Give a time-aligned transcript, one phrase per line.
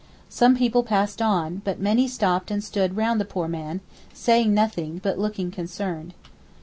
[0.29, 3.81] Some people passed on, but many stopped and stood round the poor man,
[4.15, 6.15] saying nothing, but looking concerned.